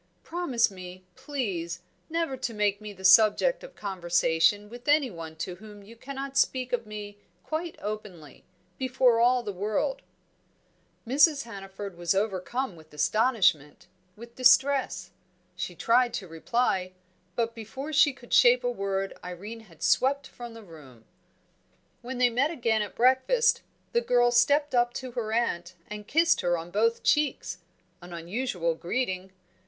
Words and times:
Promise 0.23 0.71
me, 0.71 1.05
please, 1.15 1.81
never 2.09 2.35
to 2.35 2.55
make 2.55 2.81
me 2.81 2.91
the 2.91 3.05
subject 3.05 3.63
of 3.63 3.75
conversation 3.75 4.67
with 4.67 4.87
anyone 4.87 5.35
to 5.35 5.57
whom 5.57 5.83
you 5.83 5.95
cannot 5.95 6.35
speak 6.35 6.73
of 6.73 6.87
me 6.87 7.19
quite 7.43 7.75
openly, 7.79 8.43
before 8.79 9.19
all 9.19 9.43
the 9.43 9.53
world." 9.53 10.01
Mrs. 11.05 11.43
Hannaford 11.43 11.99
was 11.99 12.15
overcome 12.15 12.75
with 12.75 12.91
astonishment, 12.91 13.85
with 14.15 14.33
distress. 14.35 15.11
She 15.55 15.75
tried 15.75 16.15
to 16.15 16.27
reply, 16.27 16.93
but 17.35 17.53
before 17.53 17.93
she 17.93 18.11
could 18.11 18.33
shape 18.33 18.63
a 18.63 18.71
word 18.71 19.13
Irene 19.23 19.59
had 19.69 19.83
swept 19.83 20.25
from 20.25 20.55
the 20.55 20.63
room. 20.63 21.05
When 22.01 22.17
they 22.17 22.31
met 22.31 22.49
again 22.49 22.81
at 22.81 22.95
breakfast, 22.95 23.61
the 23.93 24.01
girl 24.01 24.31
stepped 24.31 24.73
up 24.73 24.95
to 24.95 25.11
her 25.11 25.31
aunt 25.31 25.75
and 25.87 26.07
kissed 26.07 26.41
her 26.41 26.57
on 26.57 26.71
both 26.71 27.03
cheeks 27.03 27.59
an 28.01 28.13
unusual 28.13 28.73
greeting. 28.73 29.31